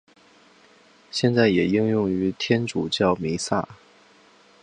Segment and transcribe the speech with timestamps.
[1.11, 3.69] 现在也应用于天主教弥撒。